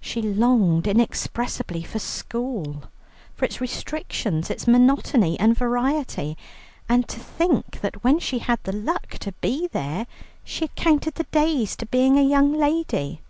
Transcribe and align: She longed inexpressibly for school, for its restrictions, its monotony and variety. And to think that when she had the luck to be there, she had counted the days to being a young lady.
She 0.00 0.20
longed 0.20 0.88
inexpressibly 0.88 1.84
for 1.84 2.00
school, 2.00 2.82
for 3.36 3.44
its 3.44 3.60
restrictions, 3.60 4.50
its 4.50 4.66
monotony 4.66 5.38
and 5.38 5.56
variety. 5.56 6.36
And 6.88 7.06
to 7.06 7.20
think 7.20 7.80
that 7.80 8.02
when 8.02 8.18
she 8.18 8.40
had 8.40 8.58
the 8.64 8.72
luck 8.74 9.10
to 9.20 9.30
be 9.40 9.68
there, 9.68 10.08
she 10.42 10.64
had 10.64 10.74
counted 10.74 11.14
the 11.14 11.26
days 11.30 11.76
to 11.76 11.86
being 11.86 12.18
a 12.18 12.22
young 12.28 12.52
lady. 12.52 13.20